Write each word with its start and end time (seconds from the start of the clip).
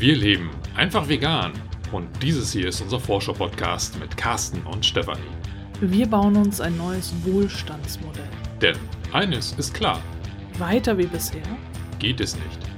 Wir 0.00 0.16
leben 0.16 0.48
einfach 0.76 1.06
vegan 1.10 1.52
und 1.92 2.08
dieses 2.22 2.52
hier 2.54 2.68
ist 2.68 2.80
unser 2.80 2.98
Forscher-Podcast 2.98 4.00
mit 4.00 4.16
Carsten 4.16 4.62
und 4.62 4.86
Stefanie. 4.86 5.20
Wir 5.82 6.06
bauen 6.06 6.36
uns 6.36 6.58
ein 6.58 6.74
neues 6.78 7.12
Wohlstandsmodell. 7.22 8.24
Denn 8.62 8.76
eines 9.12 9.52
ist 9.58 9.74
klar, 9.74 10.00
Weiter 10.58 10.96
wie 10.96 11.04
bisher 11.04 11.42
geht 11.98 12.18
es 12.22 12.34
nicht. 12.34 12.69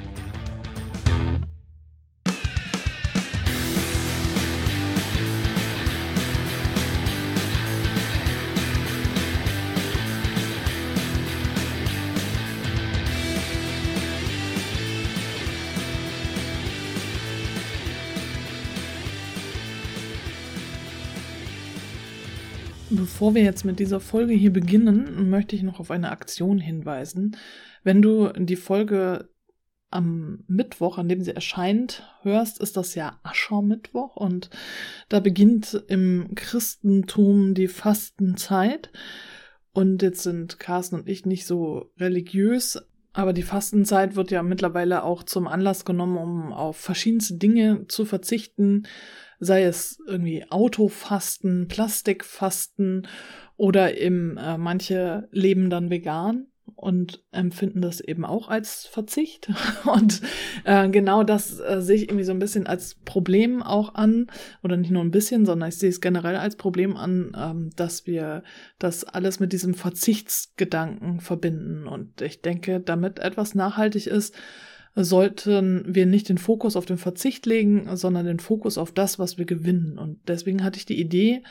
Bevor 22.95 23.35
wir 23.35 23.43
jetzt 23.43 23.65
mit 23.65 23.79
dieser 23.79 24.01
Folge 24.01 24.35
hier 24.35 24.53
beginnen, 24.53 25.31
möchte 25.31 25.57
ich 25.57 25.63
noch 25.63 25.81
auf 25.81 25.91
eine 25.91 26.11
Aktion 26.11 26.59
hinweisen. 26.59 27.39
Wenn 27.83 28.03
du 28.03 28.29
die 28.37 28.57
Folge 28.57 29.31
am 29.89 30.45
Mittwoch, 30.47 30.99
an 30.99 31.09
dem 31.09 31.23
sie 31.23 31.35
erscheint, 31.35 32.03
hörst, 32.21 32.61
ist 32.61 32.77
das 32.77 32.95
ja 32.95 33.19
Aschermittwoch 33.23 34.17
und 34.17 34.51
da 35.09 35.21
beginnt 35.21 35.83
im 35.89 36.35
Christentum 36.35 37.55
die 37.55 37.69
Fastenzeit. 37.69 38.91
Und 39.73 40.03
jetzt 40.03 40.23
sind 40.23 40.59
Carsten 40.59 40.97
und 40.97 41.09
ich 41.09 41.25
nicht 41.25 41.47
so 41.47 41.93
religiös, 41.99 42.79
aber 43.15 43.33
die 43.33 43.43
Fastenzeit 43.43 44.17
wird 44.17 44.31
ja 44.31 44.43
mittlerweile 44.43 45.03
auch 45.03 45.23
zum 45.23 45.47
Anlass 45.47 45.87
genommen, 45.87 46.19
um 46.19 46.53
auf 46.53 46.77
verschiedenste 46.77 47.39
Dinge 47.39 47.87
zu 47.89 48.05
verzichten, 48.05 48.83
sei 49.43 49.65
es 49.65 49.99
irgendwie 50.07 50.45
Autofasten, 50.51 51.67
Plastikfasten 51.67 53.09
oder 53.57 53.99
eben 53.99 54.37
äh, 54.37 54.57
manche 54.57 55.29
leben 55.33 55.69
dann 55.69 55.91
vegan 55.91 56.47
und 56.77 57.25
empfinden 57.33 57.83
das 57.83 58.01
eben 58.01 58.25
auch 58.25 58.49
als 58.49 58.87
Verzicht. 58.87 59.51
Und 59.85 60.21
äh, 60.65 60.89
genau 60.89 61.23
das 61.23 61.59
äh, 61.61 61.81
sehe 61.81 61.97
ich 61.97 62.03
irgendwie 62.05 62.25
so 62.25 62.33
ein 62.33 62.39
bisschen 62.39 62.67
als 62.67 62.97
Problem 63.05 63.63
auch 63.63 63.95
an, 63.95 64.29
oder 64.63 64.77
nicht 64.77 64.91
nur 64.91 65.03
ein 65.03 65.11
bisschen, 65.11 65.45
sondern 65.45 65.69
ich 65.69 65.77
sehe 65.77 65.91
es 65.91 66.01
generell 66.01 66.37
als 66.37 66.57
Problem 66.57 66.97
an, 66.97 67.33
ähm, 67.37 67.71
dass 67.77 68.07
wir 68.07 68.43
das 68.79 69.05
alles 69.05 69.39
mit 69.39 69.53
diesem 69.53 69.75
Verzichtsgedanken 69.75 71.21
verbinden. 71.21 71.87
Und 71.87 72.21
ich 72.21 72.43
denke, 72.43 72.81
damit 72.81 73.19
etwas 73.19 73.55
nachhaltig 73.55 74.07
ist, 74.07 74.35
sollten 74.95 75.85
wir 75.87 76.07
nicht 76.07 76.29
den 76.29 76.39
Fokus 76.39 76.77
auf 76.77 76.87
den 76.87 76.99
Verzicht 76.99 77.47
legen, 77.47 77.97
sondern 77.97 78.27
den 78.27 78.41
Fokus 78.41 78.79
auf 78.79 78.93
das, 78.93 79.19
was 79.19 79.39
wir 79.39 79.45
gewinnen. 79.45 79.99
Und 79.99 80.21
deswegen 80.29 80.63
hatte 80.63 80.79
ich 80.79 80.87
die 80.87 81.01
Idee, 81.01 81.43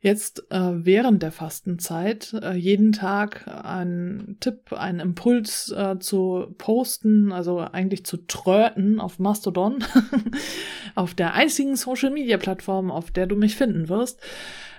jetzt 0.00 0.50
äh, 0.50 0.84
während 0.84 1.22
der 1.22 1.32
Fastenzeit 1.32 2.32
äh, 2.42 2.54
jeden 2.54 2.92
Tag 2.92 3.48
einen 3.48 4.36
Tipp, 4.40 4.72
einen 4.72 5.00
Impuls 5.00 5.72
äh, 5.72 5.98
zu 5.98 6.54
posten, 6.58 7.32
also 7.32 7.58
eigentlich 7.58 8.04
zu 8.04 8.18
tröten 8.18 9.00
auf 9.00 9.18
Mastodon, 9.18 9.84
auf 10.94 11.14
der 11.14 11.34
einzigen 11.34 11.76
Social 11.76 12.10
Media 12.10 12.36
Plattform, 12.38 12.90
auf 12.90 13.10
der 13.10 13.26
du 13.26 13.36
mich 13.36 13.56
finden 13.56 13.88
wirst 13.88 14.20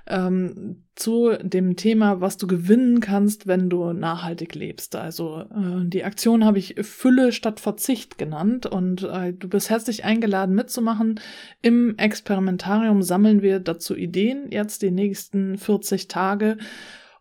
ähm, 0.09 0.83
zu 0.95 1.31
dem 1.41 1.75
Thema, 1.75 2.21
was 2.21 2.37
du 2.37 2.47
gewinnen 2.47 2.99
kannst, 2.99 3.47
wenn 3.47 3.69
du 3.69 3.93
nachhaltig 3.93 4.55
lebst. 4.55 4.95
Also 4.95 5.41
äh, 5.41 5.85
die 5.85 6.03
Aktion 6.03 6.43
habe 6.43 6.59
ich 6.59 6.75
Fülle 6.81 7.31
statt 7.31 7.59
Verzicht 7.59 8.17
genannt 8.17 8.65
und 8.65 9.03
äh, 9.03 9.33
du 9.33 9.47
bist 9.47 9.69
herzlich 9.69 10.05
eingeladen 10.05 10.55
mitzumachen. 10.55 11.19
Im 11.61 11.97
Experimentarium 11.97 13.01
sammeln 13.01 13.41
wir 13.41 13.59
dazu 13.59 13.95
Ideen 13.95 14.51
jetzt 14.51 14.81
die 14.81 14.91
nächsten 14.91 15.57
40 15.57 16.07
Tage 16.07 16.57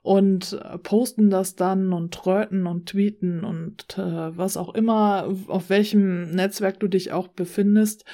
und 0.03 0.57
posten 0.85 1.31
das 1.31 1.57
dann 1.57 1.93
und 1.93 2.15
tröten 2.15 2.69
und 2.69 2.87
tweeten 2.87 3.43
und 3.43 3.99
äh, 3.99 4.37
was 4.37 4.57
auch 4.57 4.73
immer, 4.73 5.29
auf 5.49 5.69
welchem 5.69 6.31
Netzwerk 6.31 6.79
du 6.79 6.87
dich 6.87 7.11
auch 7.11 7.27
befindest 7.27 8.05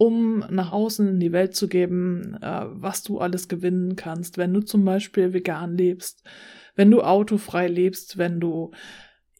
um 0.00 0.42
nach 0.48 0.72
außen 0.72 1.06
in 1.06 1.20
die 1.20 1.30
Welt 1.30 1.54
zu 1.54 1.68
geben, 1.68 2.34
äh, 2.40 2.62
was 2.70 3.02
du 3.02 3.18
alles 3.18 3.48
gewinnen 3.48 3.96
kannst, 3.96 4.38
wenn 4.38 4.50
du 4.54 4.60
zum 4.60 4.82
Beispiel 4.82 5.34
vegan 5.34 5.76
lebst, 5.76 6.24
wenn 6.74 6.90
du 6.90 7.02
autofrei 7.02 7.68
lebst, 7.68 8.16
wenn 8.16 8.40
du 8.40 8.70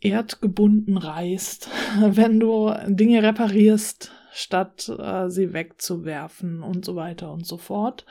erdgebunden 0.02 0.98
reist, 0.98 1.70
wenn 2.00 2.38
du 2.38 2.74
Dinge 2.88 3.22
reparierst, 3.22 4.12
statt 4.34 4.86
äh, 4.98 5.30
sie 5.30 5.54
wegzuwerfen 5.54 6.62
und 6.62 6.84
so 6.84 6.94
weiter 6.94 7.32
und 7.32 7.46
so 7.46 7.56
fort. 7.56 8.04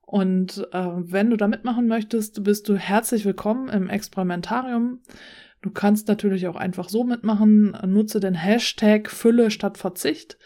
Und 0.00 0.66
äh, 0.72 0.88
wenn 0.94 1.28
du 1.28 1.36
da 1.36 1.48
mitmachen 1.48 1.86
möchtest, 1.86 2.42
bist 2.44 2.70
du 2.70 2.76
herzlich 2.76 3.26
willkommen 3.26 3.68
im 3.68 3.90
Experimentarium. 3.90 5.00
Du 5.60 5.68
kannst 5.68 6.08
natürlich 6.08 6.48
auch 6.48 6.56
einfach 6.56 6.88
so 6.88 7.04
mitmachen. 7.04 7.76
Nutze 7.86 8.20
den 8.20 8.36
Hashtag 8.36 9.10
Fülle 9.10 9.50
statt 9.50 9.76
Verzicht 9.76 10.38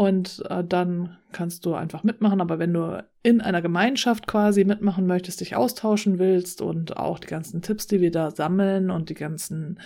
und 0.00 0.42
äh, 0.48 0.64
dann 0.64 1.18
kannst 1.30 1.66
du 1.66 1.74
einfach 1.74 2.04
mitmachen. 2.04 2.40
Aber 2.40 2.58
wenn 2.58 2.72
du 2.72 3.04
in 3.22 3.42
einer 3.42 3.60
Gemeinschaft 3.60 4.26
quasi 4.26 4.64
mitmachen 4.64 5.06
möchtest, 5.06 5.42
dich 5.42 5.56
austauschen 5.56 6.18
willst 6.18 6.62
und 6.62 6.96
auch 6.96 7.18
die 7.18 7.26
ganzen 7.26 7.60
Tipps, 7.60 7.86
die 7.86 8.00
wir 8.00 8.10
da 8.10 8.30
sammeln 8.30 8.90
und 8.90 9.10
die 9.10 9.14
ganzen 9.14 9.78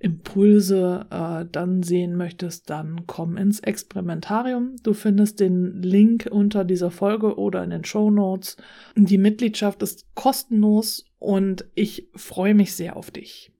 Impulse 0.00 1.06
äh, 1.10 1.44
dann 1.48 1.84
sehen 1.84 2.16
möchtest, 2.16 2.70
dann 2.70 3.06
komm 3.06 3.36
ins 3.36 3.60
Experimentarium. 3.60 4.74
Du 4.82 4.94
findest 4.94 5.38
den 5.38 5.80
Link 5.80 6.26
unter 6.28 6.64
dieser 6.64 6.90
Folge 6.90 7.38
oder 7.38 7.62
in 7.62 7.70
den 7.70 7.84
Show 7.84 8.10
Notes. 8.10 8.56
Die 8.96 9.16
Mitgliedschaft 9.16 9.80
ist 9.80 10.12
kostenlos 10.16 11.04
und 11.20 11.66
ich 11.76 12.08
freue 12.16 12.54
mich 12.54 12.74
sehr 12.74 12.96
auf 12.96 13.12
dich. 13.12 13.52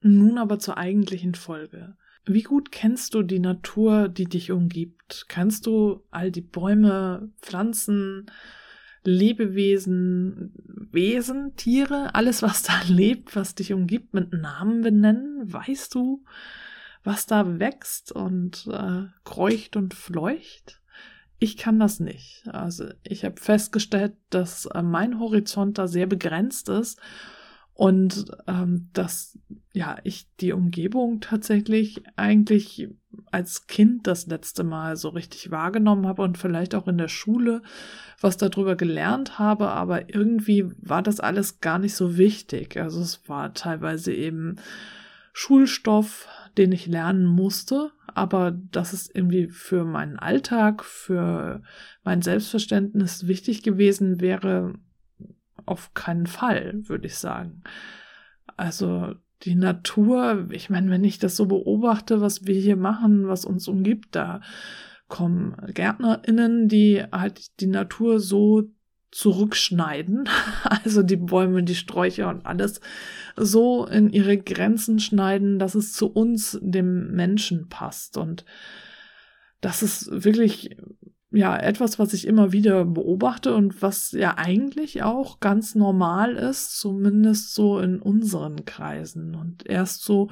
Nun 0.00 0.38
aber 0.38 0.58
zur 0.58 0.78
eigentlichen 0.78 1.34
Folge. 1.34 1.94
Wie 2.24 2.42
gut 2.42 2.70
kennst 2.70 3.14
du 3.14 3.22
die 3.22 3.40
Natur, 3.40 4.08
die 4.08 4.26
dich 4.26 4.52
umgibt? 4.52 5.26
Kannst 5.28 5.66
du 5.66 6.04
all 6.10 6.30
die 6.30 6.40
Bäume, 6.40 7.30
Pflanzen, 7.40 8.26
Lebewesen, 9.04 10.52
Wesen, 10.92 11.56
Tiere, 11.56 12.14
alles, 12.14 12.42
was 12.42 12.62
da 12.62 12.80
lebt, 12.88 13.34
was 13.34 13.54
dich 13.54 13.72
umgibt, 13.72 14.14
mit 14.14 14.32
Namen 14.32 14.82
benennen? 14.82 15.52
Weißt 15.52 15.94
du, 15.94 16.24
was 17.02 17.26
da 17.26 17.58
wächst 17.58 18.12
und 18.12 18.68
äh, 18.70 19.06
kreucht 19.24 19.76
und 19.76 19.94
fleucht? 19.94 20.80
Ich 21.40 21.56
kann 21.56 21.80
das 21.80 21.98
nicht. 21.98 22.44
Also 22.46 22.88
ich 23.02 23.24
habe 23.24 23.40
festgestellt, 23.40 24.14
dass 24.30 24.66
äh, 24.66 24.82
mein 24.82 25.18
Horizont 25.18 25.78
da 25.78 25.88
sehr 25.88 26.06
begrenzt 26.06 26.68
ist 26.68 27.00
und 27.74 28.26
ähm, 28.46 28.90
dass 28.92 29.36
ja 29.72 29.96
ich 30.04 30.28
die 30.40 30.52
Umgebung 30.52 31.20
tatsächlich 31.20 32.02
eigentlich 32.16 32.88
als 33.30 33.66
Kind 33.66 34.06
das 34.06 34.26
letzte 34.26 34.64
Mal 34.64 34.96
so 34.96 35.10
richtig 35.10 35.50
wahrgenommen 35.50 36.06
habe 36.06 36.22
und 36.22 36.38
vielleicht 36.38 36.74
auch 36.74 36.88
in 36.88 36.98
der 36.98 37.08
Schule 37.08 37.62
was 38.20 38.36
darüber 38.36 38.76
gelernt 38.76 39.38
habe, 39.38 39.68
aber 39.68 40.14
irgendwie 40.14 40.70
war 40.78 41.02
das 41.02 41.20
alles 41.20 41.60
gar 41.60 41.78
nicht 41.78 41.94
so 41.94 42.16
wichtig. 42.16 42.76
Also 42.76 43.00
es 43.00 43.28
war 43.28 43.54
teilweise 43.54 44.12
eben 44.12 44.56
Schulstoff, 45.32 46.28
den 46.58 46.72
ich 46.72 46.86
lernen 46.86 47.24
musste, 47.24 47.90
aber 48.06 48.50
dass 48.50 48.92
es 48.92 49.08
irgendwie 49.08 49.48
für 49.48 49.84
meinen 49.84 50.18
Alltag, 50.18 50.84
für 50.84 51.62
mein 52.04 52.22
Selbstverständnis 52.22 53.26
wichtig 53.26 53.62
gewesen 53.62 54.20
wäre, 54.20 54.74
auf 55.64 55.94
keinen 55.94 56.26
Fall, 56.26 56.88
würde 56.88 57.06
ich 57.06 57.16
sagen. 57.16 57.62
Also 58.56 59.14
die 59.44 59.54
Natur, 59.54 60.48
ich 60.50 60.70
meine, 60.70 60.90
wenn 60.90 61.04
ich 61.04 61.18
das 61.18 61.36
so 61.36 61.46
beobachte, 61.46 62.20
was 62.20 62.46
wir 62.46 62.54
hier 62.54 62.76
machen, 62.76 63.28
was 63.28 63.44
uns 63.44 63.68
umgibt, 63.68 64.14
da 64.14 64.40
kommen 65.08 65.56
GärtnerInnen, 65.74 66.68
die 66.68 67.02
halt 67.12 67.60
die 67.60 67.66
Natur 67.66 68.20
so 68.20 68.70
zurückschneiden, 69.10 70.28
also 70.84 71.02
die 71.02 71.16
Bäume, 71.16 71.62
die 71.62 71.74
Sträucher 71.74 72.28
und 72.28 72.46
alles 72.46 72.80
so 73.36 73.86
in 73.86 74.10
ihre 74.10 74.38
Grenzen 74.38 74.98
schneiden, 74.98 75.58
dass 75.58 75.74
es 75.74 75.92
zu 75.92 76.06
uns, 76.06 76.58
dem 76.62 77.12
Menschen 77.12 77.68
passt. 77.68 78.16
Und 78.16 78.44
das 79.60 79.82
ist 79.82 80.24
wirklich 80.24 80.76
ja 81.32 81.56
etwas, 81.56 81.98
was 81.98 82.12
ich 82.12 82.26
immer 82.26 82.52
wieder 82.52 82.84
beobachte 82.84 83.54
und 83.54 83.82
was 83.82 84.12
ja 84.12 84.36
eigentlich 84.36 85.02
auch 85.02 85.40
ganz 85.40 85.74
normal 85.74 86.36
ist, 86.36 86.78
zumindest 86.78 87.54
so 87.54 87.78
in 87.78 88.00
unseren 88.00 88.64
Kreisen. 88.64 89.34
Und 89.34 89.66
erst 89.68 90.04
so 90.04 90.28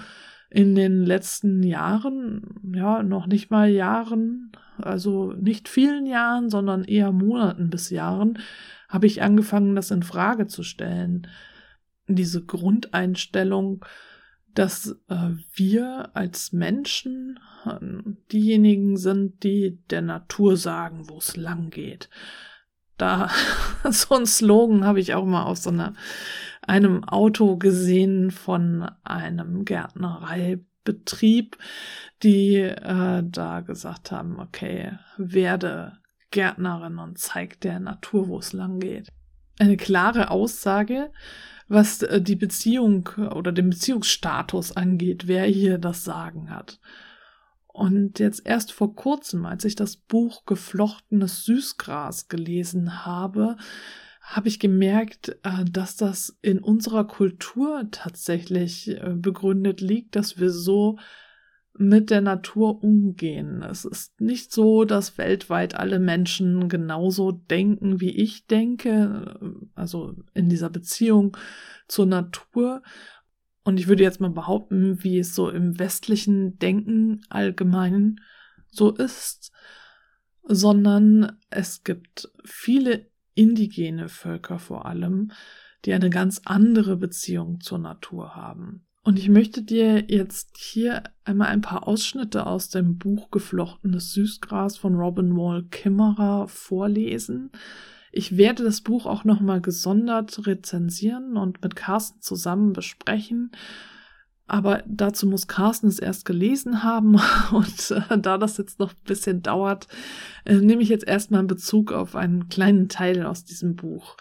in 0.51 0.75
den 0.75 1.05
letzten 1.05 1.63
Jahren, 1.63 2.73
ja, 2.75 3.03
noch 3.03 3.27
nicht 3.27 3.51
mal 3.51 3.71
Jahren, 3.71 4.53
also 4.79 5.33
nicht 5.33 5.69
vielen 5.69 6.07
Jahren, 6.07 6.51
sondern 6.51 6.85
eher 6.85 7.13
Monaten 7.13 7.71
bis 7.71 7.91
Jahren, 7.91 8.39
habe 8.89 9.07
ich 9.07 9.23
angefangen, 9.23 9.77
das 9.77 9.91
in 9.93 10.03
Frage 10.03 10.49
zu 10.49 10.63
stellen. 10.65 11.29
Diese 12.09 12.45
Grundeinstellung, 12.45 13.85
dass 14.55 14.97
äh, 15.09 15.31
wir 15.55 16.11
als 16.15 16.53
Menschen 16.53 17.39
äh, 17.65 17.79
diejenigen 18.33 18.97
sind, 18.97 19.43
die 19.45 19.79
der 19.91 20.03
Natur 20.03 20.57
sagen, 20.57 21.09
wo 21.09 21.19
es 21.19 21.37
lang 21.37 21.71
geht. 21.71 22.09
Da 22.97 23.31
so 23.91 24.15
ein 24.15 24.27
Slogan 24.27 24.85
habe 24.85 25.01
ich 25.01 25.15
auch 25.15 25.25
mal 25.25 25.45
aus 25.45 25.63
so 25.63 25.71
einer, 25.71 25.95
einem 26.63 27.05
Auto 27.05 27.57
gesehen 27.57 28.31
von 28.31 28.91
einem 29.05 29.65
Gärtnereibetrieb, 29.65 31.57
die 32.23 32.57
äh, 32.57 33.23
da 33.25 33.61
gesagt 33.61 34.13
haben, 34.13 34.39
okay, 34.39 34.99
werde 35.17 35.99
Gärtnerin 36.31 36.99
und 36.99 37.19
zeig 37.19 37.61
der 37.61 37.81
Natur, 37.81 38.29
wo 38.29 38.39
es 38.39 38.53
lang 38.53 38.79
geht. 38.81 39.09
Eine 39.59 39.77
klare 39.77 40.31
Aussage, 40.31 41.11
was 41.71 42.03
äh, 42.03 42.21
die 42.21 42.37
Beziehung 42.37 43.09
oder 43.35 43.53
den 43.53 43.71
Beziehungsstatus 43.71 44.77
angeht, 44.77 45.27
wer 45.29 45.45
hier 45.45 45.79
das 45.79 46.05
Sagen 46.05 46.51
hat. 46.51 46.81
Und 47.69 48.19
jetzt 48.19 48.45
erst 48.45 48.73
vor 48.73 48.95
kurzem, 48.95 49.47
als 49.47 49.65
ich 49.65 49.77
das 49.77 49.97
Buch 49.97 50.45
Geflochtenes 50.45 51.45
Süßgras 51.45 52.29
gelesen 52.29 53.07
habe, 53.07 53.57
habe 54.21 54.49
ich 54.49 54.59
gemerkt, 54.59 55.37
äh, 55.45 55.65
dass 55.65 55.97
das 55.97 56.37
in 56.43 56.59
unserer 56.59 57.07
Kultur 57.07 57.89
tatsächlich 57.91 58.89
äh, 58.89 59.15
begründet 59.15 59.81
liegt, 59.81 60.17
dass 60.17 60.39
wir 60.39 60.51
so 60.51 60.99
mit 61.79 62.11
der 62.11 62.21
Natur 62.21 62.83
umgehen. 62.83 63.63
Es 63.63 63.85
ist 63.85 64.21
nicht 64.21 64.53
so, 64.53 64.85
dass 64.85 65.19
weltweit 65.19 65.75
alle 65.75 65.99
Menschen 65.99 66.69
genauso 66.69 67.33
denken, 67.33 68.01
wie 68.01 68.11
ich 68.11 68.47
denke, 68.47 69.39
also 69.75 70.15
in 70.35 70.49
dieser 70.49 70.71
Beziehung 70.71 71.37
zur 71.89 72.07
Natur. 72.07 72.83
Und 73.63 73.79
ich 73.79 73.89
würde 73.89 74.03
jetzt 74.03 74.21
mal 74.21 74.31
behaupten, 74.31 75.03
wie 75.03 75.19
es 75.19 75.35
so 75.35 75.49
im 75.49 75.79
westlichen 75.79 76.59
Denken 76.59 77.23
allgemein 77.29 78.21
so 78.69 78.91
ist, 78.91 79.53
sondern 80.43 81.39
es 81.51 81.85
gibt 81.85 82.31
viele 82.45 83.11
indigene 83.35 84.09
Völker 84.09 84.59
vor 84.59 84.87
allem, 84.87 85.33
die 85.85 85.95
eine 85.95 86.11
ganz 86.11 86.43
andere 86.45 86.97
Beziehung 86.97 87.61
zur 87.61 87.79
Natur 87.79 88.35
haben. 88.35 88.87
Und 89.03 89.19
ich 89.19 89.31
möchte 89.31 89.63
dir 89.63 90.05
jetzt 90.09 90.59
hier 90.59 91.05
einmal 91.25 91.49
ein 91.49 91.63
paar 91.63 91.89
Ausschnitte 91.89 92.47
aus 92.47 92.69
dem 92.69 92.99
Buch 92.99 93.31
Geflochtenes 93.31 94.13
Süßgras 94.13 94.77
von 94.77 94.95
Robin 94.95 95.37
Wall 95.37 95.65
Kimmerer 95.71 96.49
vorlesen. 96.49 97.51
Ich 98.13 98.37
werde 98.37 98.63
das 98.63 98.83
Buch 98.83 99.07
auch 99.07 99.25
nochmal 99.25 99.61
gesondert 99.61 100.47
rezensieren 100.47 101.37
und 101.37 101.63
mit 101.63 101.77
Carsten 101.77 102.21
zusammen 102.21 102.73
besprechen. 102.73 103.53
Aber 104.47 104.83
dazu 104.87 105.29
muss 105.29 105.47
Carsten 105.47 105.87
es 105.87 106.01
erst 106.01 106.25
gelesen 106.25 106.83
haben 106.83 107.21
und 107.53 107.91
äh, 107.93 108.19
da 108.19 108.37
das 108.37 108.59
jetzt 108.59 108.81
noch 108.81 108.91
ein 108.91 109.05
bisschen 109.05 109.43
dauert, 109.43 109.87
äh, 110.45 110.57
nehme 110.57 110.83
ich 110.83 110.89
jetzt 110.89 111.07
erstmal 111.07 111.43
in 111.43 111.47
Bezug 111.47 111.93
auf 111.93 112.17
einen 112.17 112.49
kleinen 112.49 112.89
Teil 112.89 113.25
aus 113.25 113.45
diesem 113.45 113.77
Buch. 113.77 114.17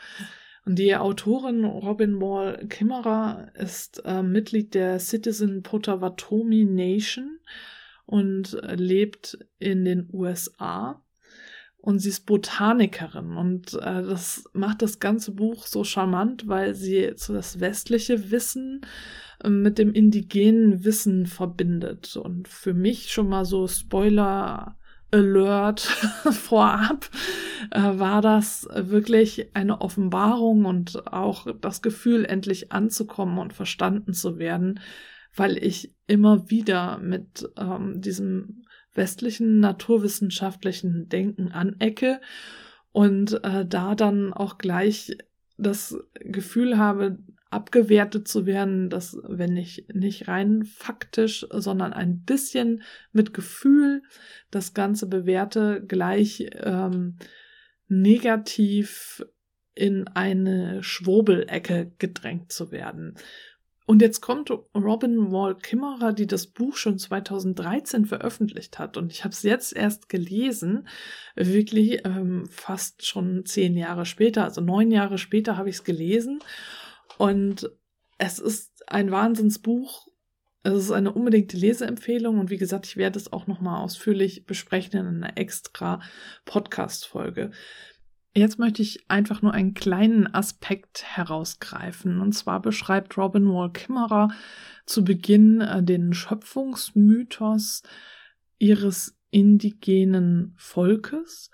Die 0.72 0.96
Autorin 0.96 1.66
Robin 1.66 2.22
Wall 2.22 2.68
Kimmerer 2.68 3.48
ist 3.56 4.04
äh, 4.06 4.22
Mitglied 4.22 4.76
der 4.76 5.00
Citizen 5.00 5.64
Potawatomi 5.64 6.64
Nation 6.64 7.40
und 8.06 8.56
lebt 8.76 9.40
in 9.58 9.84
den 9.84 10.08
USA. 10.14 11.02
Und 11.78 11.98
sie 11.98 12.10
ist 12.10 12.28
Botanikerin 12.28 13.36
und 13.36 13.74
äh, 13.74 14.04
das 14.04 14.44
macht 14.54 14.84
das 14.84 15.00
ganze 15.00 15.32
Buch 15.32 15.66
so 15.66 15.84
charmant, 15.84 16.48
weil 16.48 16.76
sie 16.76 17.14
so 17.16 17.34
das 17.34 17.60
westliche 17.60 18.30
Wissen 18.30 18.82
äh, 19.44 19.50
mit 19.50 19.80
dem 19.80 19.92
indigenen 19.92 20.84
Wissen 20.84 21.26
verbindet. 21.26 22.16
Und 22.16 22.48
für 22.48 22.76
mich 22.76 23.12
schon 23.12 23.28
mal 23.28 23.46
so 23.46 23.68
Spoiler 23.68 24.78
Alert 25.12 25.82
vorab, 26.32 27.10
äh, 27.72 27.80
war 27.80 28.22
das 28.22 28.68
wirklich 28.74 29.56
eine 29.56 29.82
Offenbarung 29.82 30.66
und 30.66 31.08
auch 31.08 31.48
das 31.60 31.82
Gefühl, 31.82 32.26
endlich 32.26 32.72
anzukommen 32.72 33.40
und 33.40 33.54
verstanden 33.54 34.14
zu 34.14 34.38
werden, 34.38 34.80
weil 35.36 35.58
ich 35.58 35.96
immer 36.08 36.50
wieder 36.50 36.98
mit 37.00 37.50
ähm, 37.58 38.02
diesem 38.02 38.64
westlichen 38.94 39.60
naturwissenschaftlichen 39.60 41.10
Denken 41.10 41.52
anecke 41.52 42.20
und 42.92 43.44
äh, 43.44 43.66
da 43.66 43.96
dann 43.96 44.34
auch 44.34 44.58
gleich 44.58 45.18
das 45.58 45.98
Gefühl 46.16 46.78
habe, 46.78 47.20
abgewertet 47.50 48.28
zu 48.28 48.46
werden, 48.46 48.90
dass 48.90 49.18
wenn 49.24 49.58
ich 49.58 49.88
nicht 49.94 50.28
rein 50.28 50.64
faktisch, 50.64 51.48
sondern 51.50 51.94
ein 51.94 52.24
bisschen 52.24 52.84
mit 53.12 53.34
Gefühl 53.34 54.04
das 54.52 54.74
Ganze 54.74 55.08
bewerte, 55.08 55.84
gleich 55.88 56.48
ähm, 56.54 57.18
negativ 57.88 59.26
in 59.74 60.08
eine 60.08 60.84
Schwurbelecke 60.84 61.92
gedrängt 61.98 62.52
zu 62.52 62.72
werden. 62.72 63.16
Und 63.90 64.04
jetzt 64.04 64.22
kommt 64.22 64.52
Robin 64.76 65.32
Wall 65.32 65.56
Kimmerer, 65.58 66.14
die 66.14 66.28
das 66.28 66.46
Buch 66.46 66.76
schon 66.76 67.00
2013 67.00 68.06
veröffentlicht 68.06 68.78
hat. 68.78 68.98
Und 68.98 69.12
ich 69.12 69.24
habe 69.24 69.34
es 69.34 69.42
jetzt 69.42 69.76
erst 69.76 70.10
gelesen, 70.10 70.88
wirklich 71.36 72.06
ähm, 72.06 72.46
fast 72.52 73.08
schon 73.08 73.46
zehn 73.46 73.76
Jahre 73.76 74.06
später, 74.06 74.44
also 74.44 74.62
neun 74.62 74.92
Jahre 74.92 75.18
später 75.18 75.58
habe 75.58 75.70
ich 75.70 75.78
es 75.78 75.84
gelesen. 75.84 76.38
Und 77.20 77.70
es 78.18 78.40
ist 78.40 78.90
ein 78.90 79.12
Wahnsinnsbuch. 79.12 80.08
Es 80.64 80.86
ist 80.86 80.92
eine 80.92 81.12
unbedingte 81.12 81.58
Leseempfehlung 81.58 82.40
und 82.40 82.50
wie 82.50 82.58
gesagt, 82.58 82.86
ich 82.86 82.96
werde 82.96 83.20
es 83.20 83.34
auch 83.34 83.46
nochmal 83.46 83.82
ausführlich 83.82 84.46
besprechen 84.46 85.00
in 85.02 85.08
einer 85.08 85.38
extra 85.38 86.02
Podcast-Folge. 86.46 87.52
Jetzt 88.34 88.58
möchte 88.58 88.82
ich 88.82 89.10
einfach 89.10 89.42
nur 89.42 89.54
einen 89.54 89.74
kleinen 89.74 90.34
Aspekt 90.34 91.04
herausgreifen. 91.04 92.22
Und 92.22 92.32
zwar 92.32 92.62
beschreibt 92.62 93.18
Robin 93.18 93.50
Wall 93.50 93.74
Kimmerer 93.74 94.30
zu 94.86 95.04
Beginn 95.04 95.60
äh, 95.60 95.84
den 95.84 96.14
Schöpfungsmythos 96.14 97.84
ihres 98.60 99.18
indigenen 99.30 100.54
Volkes. 100.56 101.52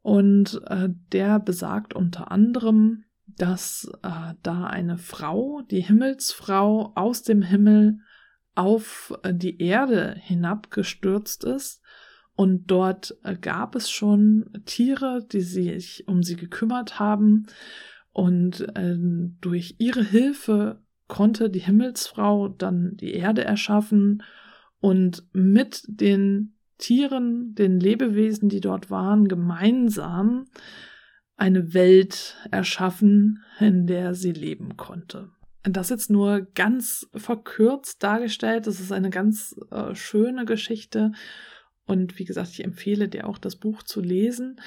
Und 0.00 0.62
äh, 0.68 0.88
der 1.12 1.38
besagt 1.38 1.92
unter 1.94 2.30
anderem, 2.30 3.05
dass 3.38 3.90
äh, 4.02 4.34
da 4.42 4.64
eine 4.66 4.98
Frau, 4.98 5.62
die 5.70 5.80
Himmelsfrau, 5.80 6.92
aus 6.94 7.22
dem 7.22 7.42
Himmel 7.42 8.00
auf 8.54 9.16
äh, 9.22 9.34
die 9.34 9.60
Erde 9.60 10.16
hinabgestürzt 10.18 11.44
ist. 11.44 11.82
Und 12.34 12.66
dort 12.70 13.16
äh, 13.22 13.36
gab 13.36 13.74
es 13.74 13.90
schon 13.90 14.50
Tiere, 14.64 15.26
die 15.30 15.40
sich 15.40 16.06
um 16.08 16.22
sie 16.22 16.36
gekümmert 16.36 16.98
haben. 16.98 17.46
Und 18.12 18.60
äh, 18.76 18.96
durch 19.40 19.76
ihre 19.78 20.02
Hilfe 20.02 20.82
konnte 21.08 21.50
die 21.50 21.60
Himmelsfrau 21.60 22.48
dann 22.48 22.96
die 22.96 23.12
Erde 23.12 23.44
erschaffen 23.44 24.22
und 24.80 25.24
mit 25.32 25.82
den 25.86 26.56
Tieren, 26.78 27.54
den 27.54 27.80
Lebewesen, 27.80 28.48
die 28.48 28.60
dort 28.60 28.90
waren, 28.90 29.28
gemeinsam 29.28 30.46
eine 31.36 31.74
Welt 31.74 32.36
erschaffen, 32.50 33.44
in 33.60 33.86
der 33.86 34.14
sie 34.14 34.32
leben 34.32 34.76
konnte. 34.76 35.30
Das 35.62 35.90
jetzt 35.90 36.10
nur 36.10 36.42
ganz 36.54 37.08
verkürzt 37.14 38.02
dargestellt. 38.02 38.66
Das 38.66 38.80
ist 38.80 38.92
eine 38.92 39.10
ganz 39.10 39.56
äh, 39.70 39.94
schöne 39.94 40.44
Geschichte. 40.44 41.12
Und 41.86 42.18
wie 42.18 42.24
gesagt, 42.24 42.50
ich 42.50 42.64
empfehle 42.64 43.08
dir 43.08 43.26
auch 43.26 43.38
das 43.38 43.56
Buch 43.56 43.82
zu 43.82 44.00
lesen. 44.00 44.60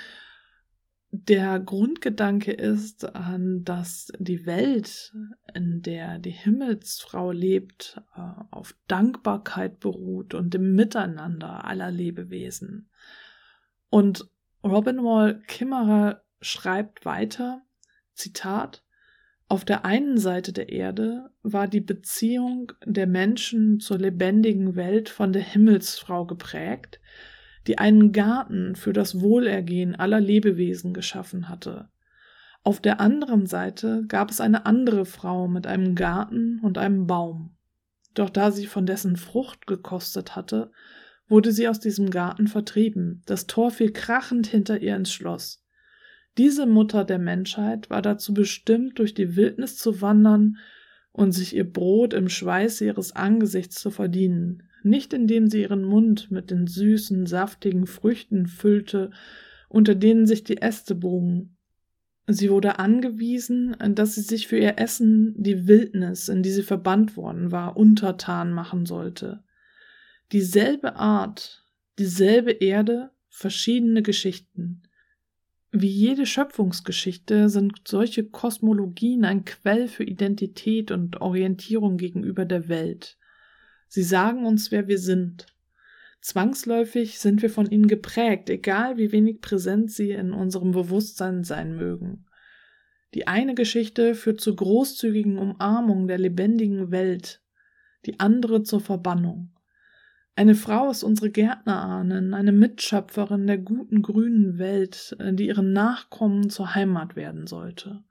Der 1.11 1.59
Grundgedanke 1.59 2.51
ist, 2.51 3.03
dass 3.03 4.11
die 4.19 4.45
Welt, 4.45 5.11
in 5.55 5.81
der 5.81 6.19
die 6.19 6.29
Himmelsfrau 6.29 7.31
lebt, 7.31 7.99
äh, 8.15 8.21
auf 8.51 8.75
Dankbarkeit 8.87 9.79
beruht 9.79 10.35
und 10.35 10.53
im 10.53 10.75
Miteinander 10.75 11.65
aller 11.65 11.89
Lebewesen. 11.89 12.89
Und 13.89 14.29
Robin 14.63 14.97
Wall 14.97 15.41
Kimmerer 15.47 16.21
schreibt 16.41 17.05
weiter, 17.05 17.61
Zitat, 18.13 18.83
auf 19.47 19.65
der 19.65 19.83
einen 19.83 20.19
Seite 20.19 20.53
der 20.53 20.69
Erde 20.69 21.31
war 21.41 21.67
die 21.67 21.81
Beziehung 21.81 22.71
der 22.85 23.07
Menschen 23.07 23.79
zur 23.79 23.97
lebendigen 23.97 24.75
Welt 24.75 25.09
von 25.09 25.33
der 25.33 25.41
Himmelsfrau 25.41 26.25
geprägt, 26.25 26.99
die 27.65 27.79
einen 27.79 28.11
Garten 28.11 28.75
für 28.75 28.93
das 28.93 29.21
Wohlergehen 29.21 29.95
aller 29.95 30.19
Lebewesen 30.19 30.93
geschaffen 30.93 31.49
hatte. 31.49 31.89
Auf 32.63 32.79
der 32.79 32.99
anderen 32.99 33.47
Seite 33.47 34.03
gab 34.07 34.29
es 34.29 34.39
eine 34.39 34.67
andere 34.67 35.05
Frau 35.05 35.47
mit 35.47 35.65
einem 35.65 35.95
Garten 35.95 36.59
und 36.59 36.77
einem 36.77 37.07
Baum. 37.07 37.55
Doch 38.13 38.29
da 38.29 38.51
sie 38.51 38.67
von 38.67 38.85
dessen 38.85 39.15
Frucht 39.15 39.65
gekostet 39.65 40.35
hatte, 40.35 40.71
wurde 41.27 41.51
sie 41.51 41.67
aus 41.67 41.79
diesem 41.79 42.11
Garten 42.11 42.47
vertrieben. 42.47 43.23
Das 43.25 43.47
Tor 43.47 43.71
fiel 43.71 43.93
krachend 43.93 44.45
hinter 44.45 44.79
ihr 44.79 44.95
ins 44.95 45.11
Schloss. 45.11 45.63
Diese 46.37 46.65
Mutter 46.65 47.03
der 47.03 47.19
Menschheit 47.19 47.89
war 47.89 48.01
dazu 48.01 48.33
bestimmt, 48.33 48.99
durch 48.99 49.13
die 49.13 49.35
Wildnis 49.35 49.77
zu 49.77 50.01
wandern 50.01 50.57
und 51.11 51.31
sich 51.31 51.55
ihr 51.55 51.69
Brot 51.69 52.13
im 52.13 52.29
Schweiße 52.29 52.85
ihres 52.85 53.15
Angesichts 53.15 53.75
zu 53.75 53.91
verdienen, 53.91 54.63
nicht 54.83 55.13
indem 55.13 55.49
sie 55.49 55.61
ihren 55.61 55.83
Mund 55.83 56.31
mit 56.31 56.51
den 56.51 56.67
süßen, 56.67 57.25
saftigen 57.25 57.87
Früchten 57.87 58.47
füllte, 58.47 59.11
unter 59.67 59.95
denen 59.95 60.25
sich 60.25 60.43
die 60.43 60.61
Äste 60.61 60.95
bogen. 60.95 61.57
Sie 62.27 62.51
wurde 62.51 62.77
angewiesen, 62.77 63.75
dass 63.95 64.15
sie 64.15 64.21
sich 64.21 64.47
für 64.47 64.57
ihr 64.57 64.77
Essen 64.77 65.33
die 65.35 65.67
Wildnis, 65.67 66.29
in 66.29 66.43
die 66.43 66.51
sie 66.51 66.63
verbannt 66.63 67.17
worden 67.17 67.51
war, 67.51 67.75
untertan 67.75 68.53
machen 68.53 68.85
sollte. 68.85 69.43
Dieselbe 70.31 70.95
Art, 70.95 71.65
dieselbe 71.97 72.51
Erde, 72.51 73.09
verschiedene 73.29 74.03
Geschichten. 74.03 74.83
Wie 75.71 75.87
jede 75.87 76.25
Schöpfungsgeschichte 76.25 77.47
sind 77.47 77.81
solche 77.87 78.23
Kosmologien 78.23 79.23
ein 79.23 79.45
Quell 79.45 79.87
für 79.87 80.03
Identität 80.03 80.89
und 80.89 81.21
Orientierung 81.21 81.97
gegenüber 81.97 82.45
der 82.45 82.69
Welt. 82.69 83.17
Sie 83.87 84.01
sagen 84.01 84.45
uns, 84.45 84.71
wer 84.71 84.87
wir 84.87 84.97
sind. 84.97 85.45
Zwangsläufig 86.21 87.19
sind 87.19 87.43
wir 87.43 87.51
von 87.51 87.69
ihnen 87.69 87.87
geprägt, 87.87 88.49
egal 88.49 88.97
wie 88.97 89.11
wenig 89.11 89.41
präsent 89.41 89.91
sie 89.91 90.11
in 90.11 90.33
unserem 90.33 90.71
Bewusstsein 90.71 91.43
sein 91.43 91.75
mögen. 91.75 92.25
Die 93.13 93.27
eine 93.27 93.53
Geschichte 93.53 94.15
führt 94.15 94.41
zur 94.41 94.55
großzügigen 94.55 95.37
Umarmung 95.37 96.07
der 96.07 96.17
lebendigen 96.17 96.91
Welt, 96.91 97.41
die 98.05 98.19
andere 98.19 98.63
zur 98.63 98.81
Verbannung. 98.81 99.51
Eine 100.39 100.55
Frau 100.55 100.89
ist 100.89 101.03
unsere 101.03 101.31
Gärtnerahnen, 101.31 102.33
eine 102.33 102.53
Mitschöpferin 102.53 103.45
der 103.45 103.57
guten 103.57 104.01
grünen 104.01 104.57
Welt, 104.57 105.17
die 105.19 105.47
ihren 105.47 105.73
Nachkommen 105.73 106.49
zur 106.49 106.75
Heimat 106.75 107.17
werden 107.17 107.45
sollte. 107.45 108.05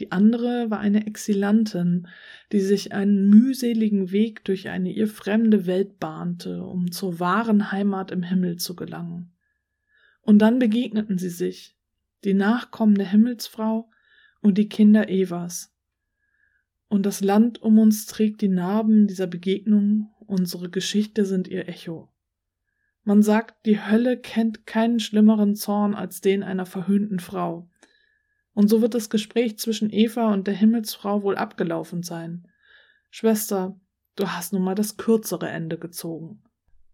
Die 0.00 0.10
andere 0.10 0.68
war 0.72 0.80
eine 0.80 1.06
Exilantin, 1.06 2.08
die 2.50 2.58
sich 2.58 2.92
einen 2.92 3.28
mühseligen 3.28 4.10
Weg 4.10 4.44
durch 4.46 4.68
eine 4.68 4.90
ihr 4.90 5.06
fremde 5.06 5.66
Welt 5.66 6.00
bahnte, 6.00 6.64
um 6.64 6.90
zur 6.90 7.20
wahren 7.20 7.70
Heimat 7.70 8.10
im 8.10 8.24
Himmel 8.24 8.56
zu 8.56 8.74
gelangen. 8.74 9.30
Und 10.22 10.40
dann 10.40 10.58
begegneten 10.58 11.18
sie 11.18 11.30
sich, 11.30 11.78
die 12.24 12.34
Nachkommen 12.34 12.96
der 12.96 13.12
Himmelsfrau 13.12 13.88
und 14.40 14.58
die 14.58 14.68
Kinder 14.68 15.08
Evas. 15.08 15.72
Und 16.88 17.06
das 17.06 17.20
Land 17.20 17.62
um 17.62 17.78
uns 17.78 18.06
trägt 18.06 18.40
die 18.40 18.48
Narben 18.48 19.06
dieser 19.06 19.28
Begegnung, 19.28 20.10
unsere 20.30 20.70
Geschichte 20.70 21.24
sind 21.24 21.48
ihr 21.48 21.68
Echo. 21.68 22.08
Man 23.04 23.22
sagt, 23.22 23.66
die 23.66 23.80
Hölle 23.80 24.18
kennt 24.18 24.66
keinen 24.66 25.00
schlimmeren 25.00 25.54
Zorn 25.54 25.94
als 25.94 26.20
den 26.20 26.42
einer 26.42 26.66
verhöhnten 26.66 27.18
Frau, 27.18 27.68
und 28.52 28.68
so 28.68 28.82
wird 28.82 28.94
das 28.94 29.10
Gespräch 29.10 29.58
zwischen 29.58 29.90
Eva 29.92 30.32
und 30.32 30.46
der 30.46 30.54
Himmelsfrau 30.54 31.22
wohl 31.22 31.36
abgelaufen 31.36 32.02
sein. 32.02 32.48
Schwester, 33.08 33.78
du 34.16 34.28
hast 34.28 34.52
nun 34.52 34.62
mal 34.62 34.74
das 34.74 34.96
kürzere 34.96 35.48
Ende 35.48 35.78
gezogen. 35.78 36.42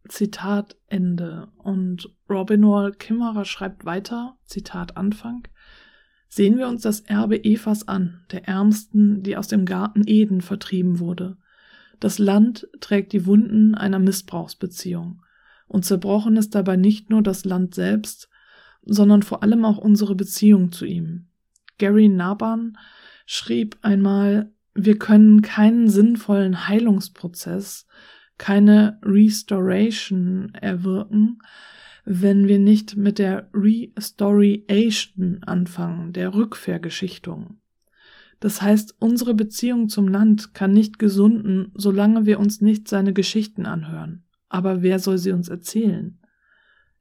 Zitat 0.08 0.76
Ende. 0.86 1.48
Und 1.58 2.14
Robinwall 2.30 2.92
Kimmerer 2.92 3.44
schreibt 3.44 3.84
weiter, 3.84 4.38
Zitat 4.44 4.96
Anfang. 4.96 5.48
Sehen 6.28 6.58
wir 6.58 6.68
uns 6.68 6.82
das 6.82 7.00
Erbe 7.00 7.42
Evas 7.42 7.88
an, 7.88 8.24
der 8.30 8.46
Ärmsten, 8.46 9.22
die 9.22 9.36
aus 9.36 9.48
dem 9.48 9.64
Garten 9.64 10.02
Eden 10.06 10.42
vertrieben 10.42 10.98
wurde. 10.98 11.36
Das 12.00 12.18
Land 12.18 12.68
trägt 12.80 13.12
die 13.12 13.26
Wunden 13.26 13.74
einer 13.74 13.98
Missbrauchsbeziehung. 13.98 15.22
Und 15.68 15.84
zerbrochen 15.84 16.36
ist 16.36 16.54
dabei 16.54 16.76
nicht 16.76 17.10
nur 17.10 17.22
das 17.22 17.44
Land 17.44 17.74
selbst, 17.74 18.28
sondern 18.82 19.22
vor 19.22 19.42
allem 19.42 19.64
auch 19.64 19.78
unsere 19.78 20.14
Beziehung 20.14 20.70
zu 20.72 20.84
ihm. 20.84 21.26
Gary 21.78 22.08
Naban 22.08 22.78
schrieb 23.26 23.76
einmal, 23.82 24.52
wir 24.74 24.98
können 24.98 25.42
keinen 25.42 25.88
sinnvollen 25.88 26.68
Heilungsprozess, 26.68 27.86
keine 28.38 29.00
Restoration 29.02 30.54
erwirken, 30.54 31.38
wenn 32.04 32.46
wir 32.46 32.58
nicht 32.58 32.96
mit 32.96 33.18
der 33.18 33.50
Restoration 33.52 35.42
anfangen, 35.44 36.12
der 36.12 36.34
Rückvergeschichtung. 36.34 37.58
Das 38.40 38.60
heißt, 38.60 38.96
unsere 38.98 39.34
Beziehung 39.34 39.88
zum 39.88 40.08
Land 40.08 40.54
kann 40.54 40.72
nicht 40.72 40.98
gesunden, 40.98 41.72
solange 41.74 42.26
wir 42.26 42.38
uns 42.38 42.60
nicht 42.60 42.88
seine 42.88 43.12
Geschichten 43.12 43.66
anhören. 43.66 44.24
Aber 44.48 44.82
wer 44.82 44.98
soll 44.98 45.18
sie 45.18 45.32
uns 45.32 45.48
erzählen? 45.48 46.18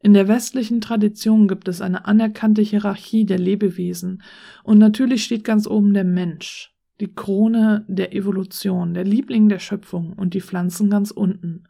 In 0.01 0.13
der 0.13 0.27
westlichen 0.27 0.81
Tradition 0.81 1.47
gibt 1.47 1.67
es 1.67 1.81
eine 1.81 2.05
anerkannte 2.05 2.61
Hierarchie 2.61 3.25
der 3.25 3.39
Lebewesen 3.39 4.21
und 4.63 4.77
natürlich 4.77 5.23
steht 5.23 5.43
ganz 5.43 5.67
oben 5.67 5.93
der 5.93 6.03
Mensch, 6.03 6.75
die 6.99 7.11
Krone 7.13 7.85
der 7.87 8.13
Evolution, 8.13 8.93
der 8.93 9.03
Liebling 9.03 9.49
der 9.49 9.59
Schöpfung 9.59 10.13
und 10.13 10.33
die 10.33 10.41
Pflanzen 10.41 10.89
ganz 10.89 11.11
unten. 11.11 11.63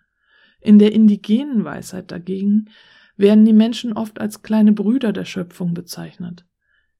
In 0.59 0.79
der 0.79 0.93
indigenen 0.93 1.63
Weisheit 1.63 2.11
dagegen 2.11 2.69
werden 3.17 3.45
die 3.45 3.53
Menschen 3.53 3.93
oft 3.93 4.19
als 4.19 4.41
kleine 4.41 4.73
Brüder 4.73 5.13
der 5.13 5.25
Schöpfung 5.25 5.73
bezeichnet. 5.73 6.45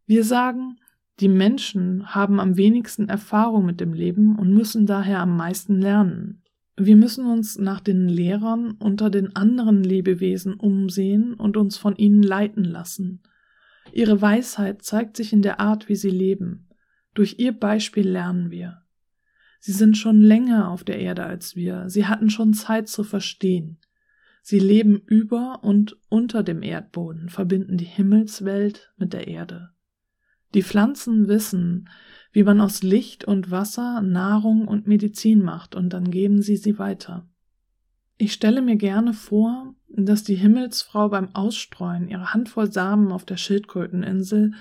Wir 0.06 0.24
sagen, 0.24 0.78
die 1.22 1.30
Menschen 1.30 2.14
haben 2.14 2.40
am 2.40 2.58
wenigsten 2.58 3.08
Erfahrung 3.08 3.66
mit 3.66 3.80
dem 3.80 3.94
Leben 3.94 4.38
und 4.38 4.54
müssen 4.54 4.86
daher 4.86 5.22
am 5.22 5.38
meisten 5.38 5.82
lernen. 5.82 6.42
Wir 6.78 6.98
müssen 6.98 7.26
uns 7.26 7.58
nach 7.58 7.80
den 7.80 8.10
Lehrern 8.10 8.72
unter 8.72 9.10
den 9.10 9.34
anderen 9.34 9.84
Lebewesen 9.84 10.56
umsehen 10.56 11.34
und 11.34 11.56
uns 11.56 11.78
von 11.78 11.96
ihnen 11.96 12.22
leiten 12.22 12.66
lassen. 12.66 13.24
Ihre 13.94 14.22
Weisheit 14.22 14.82
zeigt 14.82 15.16
sich 15.16 15.32
in 15.32 15.42
der 15.42 15.62
Art, 15.62 15.88
wie 15.88 15.96
sie 15.96 16.10
leben. 16.10 16.68
Durch 17.14 17.36
ihr 17.40 17.54
Beispiel 17.54 18.08
lernen 18.10 18.52
wir. 18.52 18.82
Sie 19.62 19.72
sind 19.72 19.98
schon 19.98 20.20
länger 20.20 20.70
auf 20.70 20.84
der 20.84 21.00
Erde 21.00 21.24
als 21.24 21.56
wir, 21.56 21.90
sie 21.90 22.06
hatten 22.06 22.30
schon 22.30 22.54
Zeit 22.54 22.90
zu 22.90 23.04
verstehen. 23.04 23.80
Sie 24.42 24.60
leben 24.60 25.02
über 25.08 25.64
und 25.64 25.98
unter 26.10 26.44
dem 26.44 26.62
Erdboden, 26.62 27.30
verbinden 27.30 27.78
die 27.78 27.86
Himmelswelt 27.86 28.94
mit 28.98 29.14
der 29.14 29.28
Erde. 29.28 29.75
Die 30.56 30.64
Pflanzen 30.64 31.28
wissen, 31.28 31.90
wie 32.32 32.44
man 32.44 32.62
aus 32.62 32.82
Licht 32.82 33.26
und 33.26 33.52
Wasser 33.52 34.02
Nahrung 34.02 34.70
und 34.70 34.88
Medizin 34.88 35.42
macht, 35.42 35.76
und 35.76 35.90
dann 35.90 36.10
geben 36.10 36.42
sie 36.42 36.56
sie 36.56 36.80
weiter. 36.80 37.28
Ich 38.18 38.32
stelle 38.32 38.62
mir 38.62 38.78
gerne 38.78 39.12
vor, 39.12 39.76
dass 39.90 40.24
die 40.24 40.36
Himmelsfrau 40.36 41.10
beim 41.10 41.36
Ausstreuen 41.36 42.08
ihrer 42.08 42.34
Handvoll 42.34 42.72
Samen 42.72 43.12
auf 43.12 43.26
der 43.26 43.36
Schildkröteninsel 43.36 44.54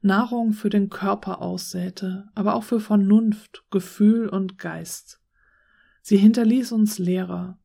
Nahrung 0.00 0.52
für 0.52 0.70
den 0.70 0.88
Körper 0.88 1.42
aussäte, 1.42 2.30
aber 2.34 2.54
auch 2.54 2.64
für 2.64 2.80
Vernunft, 2.80 3.64
Gefühl 3.70 4.30
und 4.30 4.56
Geist. 4.56 5.20
Sie 6.00 6.16
hinterließ 6.16 6.72
uns 6.72 6.98
Lehrer. 6.98 7.58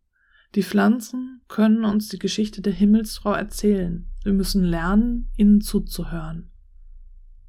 Die 0.56 0.64
Pflanzen 0.64 1.40
können 1.48 1.86
uns 1.86 2.10
die 2.10 2.20
Geschichte 2.20 2.62
der 2.62 2.74
Himmelsfrau 2.74 3.32
erzählen. 3.32 4.10
Wir 4.26 4.34
müssen 4.34 4.66
lernen, 4.66 5.32
ihnen 5.38 5.62
zuzuhören. 5.62 6.52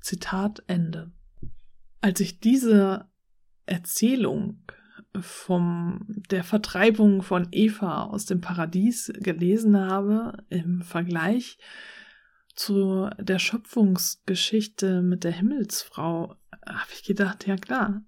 Zitat 0.08 0.62
Ende. 0.68 1.12
Als 2.00 2.18
ich 2.20 2.40
diese 2.40 3.10
Erzählung 3.66 4.62
vom 5.20 6.06
der 6.30 6.44
Vertreibung 6.44 7.20
von 7.20 7.48
Eva 7.52 8.04
aus 8.04 8.24
dem 8.24 8.40
Paradies 8.40 9.12
gelesen 9.16 9.76
habe 9.76 10.44
im 10.48 10.80
Vergleich 10.80 11.58
zu 12.54 13.10
der 13.18 13.38
Schöpfungsgeschichte 13.38 15.02
mit 15.02 15.24
der 15.24 15.32
Himmelsfrau, 15.32 16.36
habe 16.66 16.90
ich 16.94 17.02
gedacht, 17.02 17.46
ja 17.46 17.56
klar, 17.56 18.02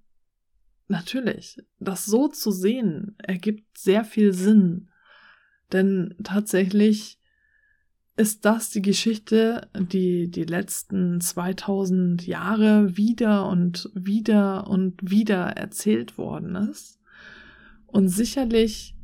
natürlich, 0.89 1.59
das 1.81 2.07
so 2.07 2.29
zu 2.29 2.51
sehen 2.51 3.15
ergibt 3.19 3.77
sehr 3.77 4.07
viel 4.07 4.33
Sinn, 4.33 4.91
denn 5.71 6.15
tatsächlich 6.25 7.20
ist 8.21 8.45
das 8.45 8.69
die 8.69 8.83
Geschichte, 8.83 9.71
die 9.75 10.31
die 10.31 10.45
letzten 10.45 11.23
2000 11.23 12.27
Jahre 12.27 12.95
wieder 12.95 13.49
und 13.49 13.89
wieder 13.95 14.67
und 14.67 14.99
wieder 15.01 15.45
erzählt 15.57 16.19
worden 16.19 16.55
ist. 16.55 17.01
Und 17.87 18.09
sicherlich 18.09 18.95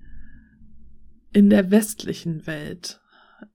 in 1.32 1.48
der 1.48 1.70
westlichen 1.70 2.46
Welt, 2.46 3.00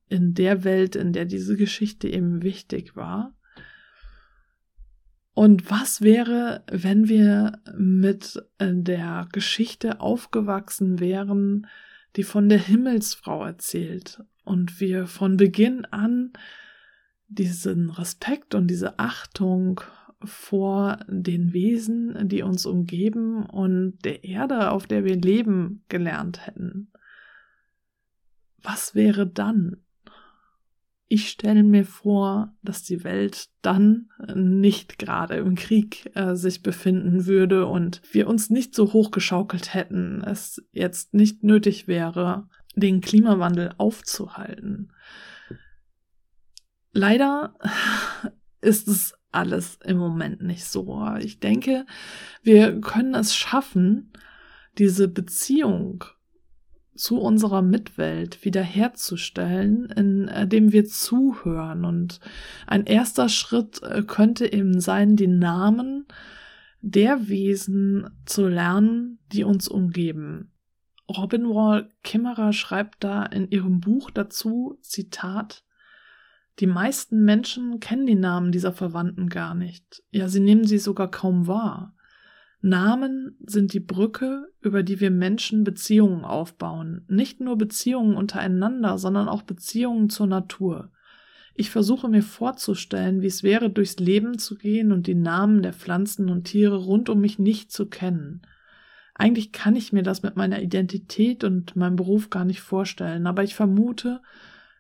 in 0.10 0.34
der 0.34 0.64
Welt, 0.64 0.96
in 0.96 1.14
der 1.14 1.26
diese 1.26 1.56
Geschichte 1.56 2.08
eben 2.08 2.42
wichtig 2.42 2.96
war. 2.96 3.38
Und 5.34 5.70
was 5.70 6.02
wäre, 6.02 6.64
wenn 6.72 7.08
wir 7.08 7.62
mit 7.78 8.44
der 8.60 9.28
Geschichte 9.32 10.02
aufgewachsen 10.02 11.00
wären, 11.00 11.68
die 12.16 12.24
von 12.24 12.50
der 12.50 12.60
Himmelsfrau 12.60 13.46
erzählt 13.46 14.24
und 14.44 14.80
wir 14.80 15.08
von 15.08 15.38
Beginn 15.38 15.86
an 15.86 16.34
diesen 17.28 17.90
Respekt 17.90 18.56
und 18.56 18.68
diese 18.68 19.00
Achtung 19.00 19.82
vor 20.24 21.00
den 21.08 21.54
Wesen, 21.54 22.28
die 22.28 22.44
uns 22.44 22.66
umgeben 22.66 23.46
und 23.46 23.98
der 24.06 24.24
Erde, 24.24 24.72
auf 24.72 24.86
der 24.86 25.04
wir 25.04 25.16
leben, 25.16 25.84
gelernt 25.90 26.46
hätten. 26.46 26.92
Was 28.62 28.94
wäre 28.94 29.26
dann? 29.26 29.78
ich 31.12 31.28
stelle 31.28 31.64
mir 31.64 31.84
vor, 31.84 32.56
dass 32.62 32.84
die 32.84 33.04
Welt 33.04 33.50
dann 33.62 34.08
nicht 34.34 34.98
gerade 34.98 35.36
im 35.36 35.56
Krieg 35.56 36.10
äh, 36.16 36.36
sich 36.36 36.64
befinden 36.64 37.26
würde 37.26 37.66
und 37.66 38.02
wir 38.14 38.30
uns 38.30 38.50
nicht 38.50 38.74
so 38.74 38.94
hochgeschaukelt 38.94 39.74
hätten, 39.74 40.24
es 40.26 40.66
jetzt 40.72 41.14
nicht 41.14 41.44
nötig 41.44 41.90
wäre, 41.90 42.48
den 42.76 43.02
Klimawandel 43.02 43.74
aufzuhalten. 43.78 44.92
Leider 46.94 47.56
ist 48.62 48.88
es 48.88 49.14
alles 49.32 49.80
im 49.84 49.98
Moment 49.98 50.42
nicht 50.42 50.66
so. 50.66 51.06
Ich 51.20 51.40
denke, 51.40 51.86
wir 52.44 52.80
können 52.82 53.16
es 53.16 53.36
schaffen, 53.36 54.12
diese 54.78 55.08
Beziehung 55.08 56.04
zu 56.96 57.20
unserer 57.20 57.62
Mitwelt 57.62 58.44
wiederherzustellen, 58.44 59.86
indem 59.86 60.68
äh, 60.68 60.72
wir 60.72 60.86
zuhören. 60.86 61.86
Und 61.86 62.20
ein 62.68 62.86
erster 62.86 63.30
Schritt 63.30 63.82
äh, 63.82 64.04
könnte 64.04 64.52
eben 64.52 64.80
sein, 64.82 65.16
die 65.16 65.28
Namen 65.28 66.06
der 66.82 67.28
Wesen 67.28 68.10
zu 68.26 68.48
lernen, 68.48 69.20
die 69.32 69.44
uns 69.44 69.68
umgeben. 69.68 70.52
Robin 71.18 71.50
Wall 71.50 71.90
Kimmerer 72.04 72.54
schreibt 72.54 73.04
da 73.04 73.24
in 73.26 73.50
ihrem 73.50 73.80
Buch 73.80 74.12
dazu, 74.12 74.78
Zitat, 74.82 75.64
die 76.60 76.68
meisten 76.68 77.24
Menschen 77.24 77.80
kennen 77.80 78.06
die 78.06 78.16
Namen 78.16 78.52
dieser 78.52 78.74
Verwandten 78.74 79.30
gar 79.30 79.56
nicht. 79.56 80.04
Ja, 80.12 80.28
sie 80.28 80.40
nehmen 80.40 80.66
sie 80.66 80.78
sogar 80.78 81.10
kaum 81.10 81.48
wahr. 81.48 81.96
Namen 82.62 83.38
sind 83.44 83.74
die 83.74 83.80
Brücke, 83.80 84.48
über 84.62 84.84
die 84.84 85.00
wir 85.00 85.10
Menschen 85.10 85.64
Beziehungen 85.64 86.24
aufbauen. 86.24 87.06
Nicht 87.08 87.40
nur 87.40 87.58
Beziehungen 87.58 88.16
untereinander, 88.16 89.00
sondern 89.00 89.28
auch 89.28 89.42
Beziehungen 89.42 90.10
zur 90.10 90.28
Natur. 90.28 90.92
Ich 91.56 91.72
versuche 91.72 92.08
mir 92.08 92.22
vorzustellen, 92.22 93.22
wie 93.22 93.28
es 93.28 93.44
wäre, 93.44 93.70
durchs 93.70 93.98
Leben 93.98 94.38
zu 94.38 94.56
gehen 94.56 94.92
und 94.92 95.08
die 95.08 95.16
Namen 95.16 95.64
der 95.64 95.74
Pflanzen 95.74 96.30
und 96.30 96.44
Tiere 96.44 96.78
rund 96.78 97.10
um 97.10 97.20
mich 97.20 97.40
nicht 97.40 97.72
zu 97.72 97.88
kennen. 97.88 98.44
Eigentlich 99.22 99.52
kann 99.52 99.76
ich 99.76 99.94
mir 99.94 100.02
das 100.02 100.24
mit 100.24 100.36
meiner 100.36 100.64
Identität 100.64 101.44
und 101.44 101.76
meinem 101.76 101.96
Beruf 101.96 102.32
gar 102.32 102.44
nicht 102.44 102.62
vorstellen, 102.62 103.28
aber 103.28 103.44
ich 103.44 103.54
vermute, 103.54 104.20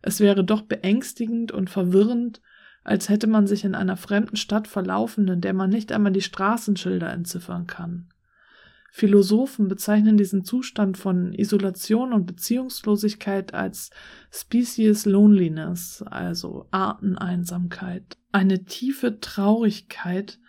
es 0.01 0.19
wäre 0.19 0.43
doch 0.43 0.63
beängstigend 0.63 1.51
und 1.51 1.69
verwirrend, 1.69 2.41
als 2.83 3.07
hätte 3.07 3.27
man 3.27 3.45
sich 3.45 3.65
in 3.65 3.75
einer 3.75 3.97
fremden 3.97 4.37
Stadt 4.37 4.67
verlaufen, 4.67 5.27
in 5.27 5.41
der 5.41 5.53
man 5.53 5.69
nicht 5.69 5.91
einmal 5.91 6.11
die 6.11 6.23
Straßenschilder 6.23 7.13
entziffern 7.13 7.67
kann. 7.67 8.07
Philosophen 8.89 9.67
bezeichnen 9.67 10.17
diesen 10.17 10.43
Zustand 10.43 10.97
von 10.97 11.33
Isolation 11.33 12.11
und 12.11 12.25
Beziehungslosigkeit 12.25 13.53
als 13.53 13.91
Species 14.31 15.05
Loneliness, 15.05 16.01
also 16.01 16.65
Arteneinsamkeit, 16.71 18.17
eine 18.31 18.65
tiefe 18.65 19.19
Traurigkeit, 19.19 20.39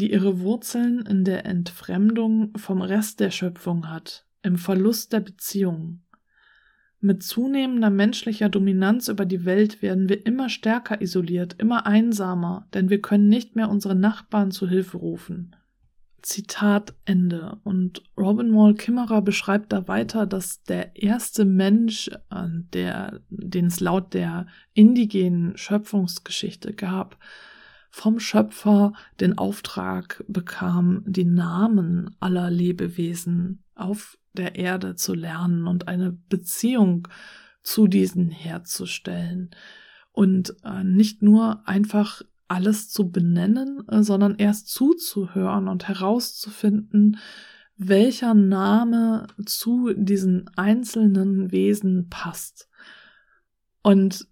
die 0.00 0.12
ihre 0.12 0.40
Wurzeln 0.40 1.04
in 1.06 1.24
der 1.24 1.46
Entfremdung 1.46 2.56
vom 2.56 2.82
Rest 2.82 3.20
der 3.20 3.30
Schöpfung 3.30 3.88
hat, 3.88 4.26
im 4.42 4.56
Verlust 4.56 5.12
der 5.12 5.20
Beziehungen. 5.20 6.04
Mit 7.02 7.22
zunehmender 7.22 7.88
menschlicher 7.88 8.48
Dominanz 8.48 9.08
über 9.08 9.24
die 9.24 9.44
Welt 9.46 9.80
werden 9.80 10.08
wir 10.08 10.26
immer 10.26 10.48
stärker 10.48 11.00
isoliert, 11.00 11.54
immer 11.58 11.86
einsamer, 11.86 12.66
denn 12.74 12.90
wir 12.90 13.00
können 13.00 13.28
nicht 13.28 13.56
mehr 13.56 13.70
unsere 13.70 13.94
Nachbarn 13.94 14.50
zu 14.50 14.68
Hilfe 14.68 14.98
rufen. 14.98 15.56
Zitat 16.22 16.94
Ende. 17.06 17.58
Und 17.64 18.02
Robin 18.18 18.54
Wall 18.54 18.74
Kimmerer 18.74 19.22
beschreibt 19.22 19.72
da 19.72 19.88
weiter, 19.88 20.26
dass 20.26 20.62
der 20.64 20.96
erste 20.96 21.46
Mensch, 21.46 22.08
äh, 22.30 22.46
der, 22.74 23.20
den 23.30 23.66
es 23.66 23.80
laut 23.80 24.12
der 24.12 24.46
indigenen 24.74 25.56
Schöpfungsgeschichte 25.56 26.74
gab, 26.74 27.18
vom 27.90 28.20
Schöpfer 28.20 28.92
den 29.20 29.36
Auftrag 29.36 30.24
bekam, 30.28 31.02
die 31.06 31.24
Namen 31.24 32.14
aller 32.20 32.50
Lebewesen 32.50 33.64
auf 33.74 34.16
der 34.32 34.54
Erde 34.54 34.94
zu 34.94 35.14
lernen 35.14 35.66
und 35.66 35.88
eine 35.88 36.12
Beziehung 36.12 37.08
zu 37.62 37.88
diesen 37.88 38.30
herzustellen 38.30 39.50
und 40.12 40.54
äh, 40.64 40.84
nicht 40.84 41.22
nur 41.22 41.66
einfach 41.68 42.22
alles 42.48 42.90
zu 42.90 43.10
benennen, 43.10 43.86
äh, 43.88 44.02
sondern 44.02 44.36
erst 44.36 44.68
zuzuhören 44.68 45.68
und 45.68 45.88
herauszufinden, 45.88 47.18
welcher 47.76 48.34
Name 48.34 49.26
zu 49.46 49.92
diesen 49.94 50.48
einzelnen 50.56 51.50
Wesen 51.50 52.08
passt. 52.10 52.68
Und 53.82 54.28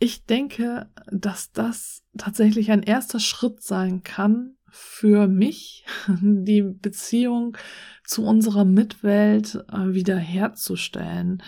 ich 0.00 0.24
denke, 0.24 0.88
dass 1.12 1.52
das 1.52 2.02
tatsächlich 2.18 2.72
ein 2.72 2.82
erster 2.82 3.20
Schritt 3.20 3.62
sein 3.62 4.02
kann, 4.02 4.56
für 4.72 5.28
mich, 5.28 5.84
die 6.20 6.62
Beziehung 6.62 7.56
zu 8.04 8.24
unserer 8.24 8.64
Mitwelt 8.64 9.56
äh, 9.70 9.92
wiederherzustellen, 9.92 11.42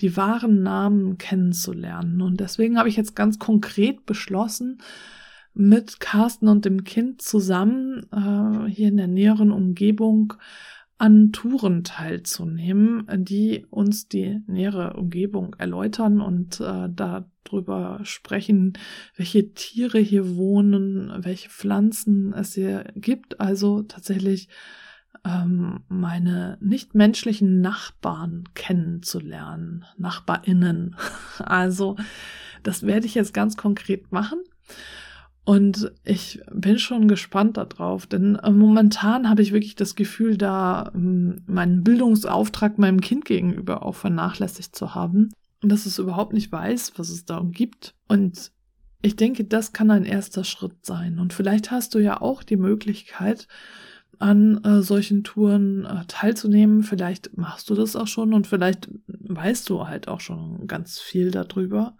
die 0.00 0.16
wahren 0.16 0.62
Namen 0.62 1.16
kennenzulernen. 1.16 2.20
Und 2.20 2.40
deswegen 2.40 2.78
habe 2.78 2.88
ich 2.88 2.96
jetzt 2.96 3.14
ganz 3.14 3.38
konkret 3.38 4.04
beschlossen, 4.04 4.78
mit 5.54 6.00
Carsten 6.00 6.48
und 6.48 6.64
dem 6.64 6.82
Kind 6.84 7.20
zusammen 7.20 8.06
äh, 8.10 8.70
hier 8.70 8.88
in 8.88 8.96
der 8.96 9.06
näheren 9.06 9.52
Umgebung 9.52 10.32
an 10.98 11.32
Touren 11.32 11.82
teilzunehmen, 11.84 13.06
die 13.24 13.66
uns 13.70 14.08
die 14.08 14.40
nähere 14.46 14.94
Umgebung 14.94 15.54
erläutern 15.58 16.20
und 16.20 16.60
äh, 16.60 16.88
darüber 16.88 18.00
sprechen, 18.04 18.74
welche 19.16 19.52
Tiere 19.52 19.98
hier 19.98 20.36
wohnen, 20.36 21.12
welche 21.24 21.48
Pflanzen 21.48 22.32
es 22.32 22.54
hier 22.54 22.84
gibt. 22.94 23.40
Also 23.40 23.82
tatsächlich 23.82 24.48
ähm, 25.24 25.80
meine 25.88 26.58
nichtmenschlichen 26.60 27.60
Nachbarn 27.60 28.44
kennenzulernen, 28.54 29.84
Nachbarinnen. 29.96 30.96
Also 31.38 31.96
das 32.62 32.86
werde 32.86 33.06
ich 33.06 33.14
jetzt 33.14 33.34
ganz 33.34 33.56
konkret 33.56 34.12
machen. 34.12 34.38
Und 35.44 35.92
ich 36.04 36.40
bin 36.52 36.78
schon 36.78 37.08
gespannt 37.08 37.56
darauf, 37.56 38.06
denn 38.06 38.36
äh, 38.36 38.50
momentan 38.50 39.28
habe 39.28 39.42
ich 39.42 39.52
wirklich 39.52 39.74
das 39.74 39.96
Gefühl, 39.96 40.36
da 40.36 40.92
ähm, 40.94 41.42
meinen 41.46 41.82
Bildungsauftrag 41.82 42.78
meinem 42.78 43.00
Kind 43.00 43.24
gegenüber 43.24 43.84
auch 43.84 43.96
vernachlässigt 43.96 44.76
zu 44.76 44.94
haben 44.94 45.30
und 45.60 45.70
dass 45.70 45.86
es 45.86 45.98
überhaupt 45.98 46.32
nicht 46.32 46.52
weiß, 46.52 46.92
was 46.96 47.08
es 47.10 47.24
darum 47.24 47.50
gibt. 47.50 47.94
Und 48.06 48.52
ich 49.02 49.16
denke, 49.16 49.44
das 49.44 49.72
kann 49.72 49.90
ein 49.90 50.04
erster 50.04 50.44
Schritt 50.44 50.86
sein. 50.86 51.18
Und 51.18 51.32
vielleicht 51.32 51.72
hast 51.72 51.94
du 51.96 51.98
ja 51.98 52.20
auch 52.20 52.44
die 52.44 52.56
Möglichkeit, 52.56 53.48
an 54.22 54.62
äh, 54.62 54.82
solchen 54.82 55.24
Touren 55.24 55.84
äh, 55.84 56.04
teilzunehmen. 56.06 56.84
Vielleicht 56.84 57.36
machst 57.36 57.68
du 57.68 57.74
das 57.74 57.96
auch 57.96 58.06
schon 58.06 58.32
und 58.32 58.46
vielleicht 58.46 58.88
weißt 59.08 59.68
du 59.68 59.88
halt 59.88 60.06
auch 60.06 60.20
schon 60.20 60.68
ganz 60.68 61.00
viel 61.00 61.32
darüber. 61.32 61.96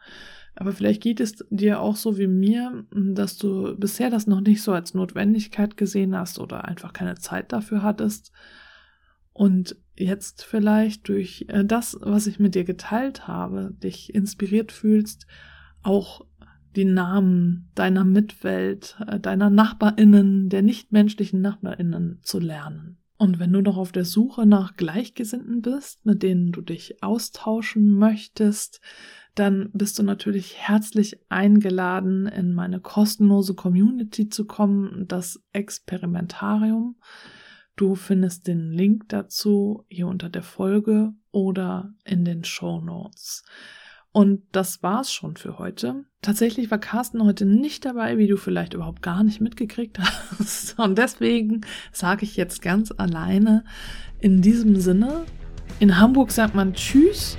Aber 0.54 0.72
vielleicht 0.72 1.02
geht 1.02 1.20
es 1.20 1.44
dir 1.50 1.80
auch 1.80 1.96
so 1.96 2.18
wie 2.18 2.26
mir, 2.26 2.84
dass 2.90 3.38
du 3.38 3.74
bisher 3.76 4.10
das 4.10 4.26
noch 4.26 4.40
nicht 4.40 4.62
so 4.62 4.72
als 4.72 4.92
Notwendigkeit 4.94 5.76
gesehen 5.76 6.16
hast 6.16 6.38
oder 6.38 6.66
einfach 6.66 6.92
keine 6.92 7.14
Zeit 7.16 7.52
dafür 7.52 7.82
hattest. 7.82 8.32
Und 9.32 9.76
jetzt 9.96 10.44
vielleicht 10.44 11.08
durch 11.08 11.46
äh, 11.48 11.64
das, 11.64 11.96
was 12.00 12.26
ich 12.26 12.38
mit 12.38 12.54
dir 12.54 12.64
geteilt 12.64 13.26
habe, 13.26 13.72
dich 13.82 14.14
inspiriert 14.14 14.72
fühlst, 14.72 15.26
auch 15.82 16.26
die 16.76 16.84
Namen 16.84 17.70
deiner 17.74 18.04
Mitwelt, 18.04 18.96
äh, 19.06 19.18
deiner 19.20 19.48
Nachbarinnen, 19.48 20.50
der 20.50 20.62
nichtmenschlichen 20.62 21.40
Nachbarinnen 21.40 22.18
zu 22.22 22.38
lernen. 22.38 22.98
Und 23.16 23.38
wenn 23.38 23.52
du 23.52 23.60
noch 23.60 23.76
auf 23.76 23.92
der 23.92 24.04
Suche 24.04 24.46
nach 24.46 24.76
Gleichgesinnten 24.76 25.62
bist, 25.62 26.04
mit 26.04 26.22
denen 26.22 26.50
du 26.50 26.60
dich 26.60 27.02
austauschen 27.02 27.94
möchtest, 27.94 28.80
dann 29.34 29.70
bist 29.72 29.98
du 29.98 30.02
natürlich 30.02 30.58
herzlich 30.58 31.20
eingeladen, 31.28 32.26
in 32.26 32.52
meine 32.52 32.80
kostenlose 32.80 33.54
Community 33.54 34.28
zu 34.28 34.44
kommen, 34.44 35.06
das 35.08 35.42
Experimentarium. 35.52 36.96
Du 37.76 37.94
findest 37.94 38.46
den 38.46 38.70
Link 38.70 39.08
dazu 39.08 39.84
hier 39.88 40.06
unter 40.06 40.28
der 40.28 40.42
Folge 40.42 41.14
oder 41.30 41.94
in 42.04 42.24
den 42.24 42.44
Show 42.44 42.80
Notes. 42.80 43.44
Und 44.12 44.42
das 44.52 44.82
war's 44.82 45.10
schon 45.10 45.36
für 45.36 45.58
heute. 45.58 46.04
Tatsächlich 46.20 46.70
war 46.70 46.78
Carsten 46.78 47.24
heute 47.24 47.46
nicht 47.46 47.86
dabei, 47.86 48.18
wie 48.18 48.26
du 48.26 48.36
vielleicht 48.36 48.74
überhaupt 48.74 49.00
gar 49.00 49.24
nicht 49.24 49.40
mitgekriegt 49.40 49.98
hast. 49.98 50.78
Und 50.78 50.98
deswegen 50.98 51.62
sage 51.92 52.24
ich 52.24 52.36
jetzt 52.36 52.60
ganz 52.60 52.92
alleine 52.94 53.64
in 54.20 54.42
diesem 54.42 54.76
Sinne, 54.76 55.24
in 55.80 55.98
Hamburg 55.98 56.30
sagt 56.30 56.54
man 56.54 56.74
Tschüss 56.74 57.38